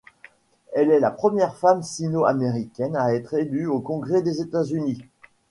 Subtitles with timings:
[0.73, 5.05] Elle est la première femme sino-américaine à être élue au Congrès des États-Unis.